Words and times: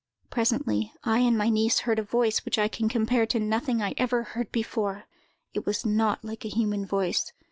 Presently, 0.31 0.91
I 1.03 1.19
and 1.19 1.37
my 1.37 1.49
niece 1.49 1.81
heard 1.81 1.99
a 1.99 2.03
voice 2.03 2.43
which 2.43 2.57
I 2.57 2.67
can 2.67 2.89
compare 2.89 3.27
to 3.27 3.39
nothing 3.39 3.83
I 3.83 3.93
ever 3.97 4.23
heard 4.23 4.51
before. 4.51 5.03
It 5.53 5.67
was 5.67 5.85
not 5.85 6.25
like 6.25 6.43
a 6.43 6.49
human 6.49 6.87
voice. 6.87 7.31